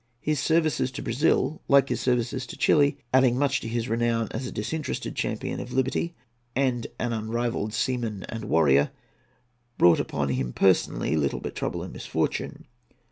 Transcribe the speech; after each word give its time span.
His 0.19 0.39
services 0.39 0.89
to 0.93 1.03
Brazil, 1.03 1.61
like 1.67 1.89
his 1.89 2.01
services 2.01 2.47
to 2.47 2.57
Chili, 2.57 2.97
adding 3.13 3.37
much 3.37 3.59
to 3.61 3.67
his 3.67 3.87
renown 3.87 4.29
as 4.31 4.47
a 4.47 4.51
disinterested 4.51 5.15
champion 5.15 5.59
of 5.59 5.71
liberty 5.73 6.15
and 6.55 6.87
an 6.97 7.13
unrivalled 7.13 7.71
seaman 7.75 8.25
and 8.27 8.45
warrior, 8.45 8.89
brought 9.77 9.99
upon 9.99 10.29
him 10.29 10.53
personally 10.53 11.15
little 11.15 11.39
but 11.39 11.53
trouble 11.53 11.83
and 11.83 11.93
misfortune. 11.93 12.65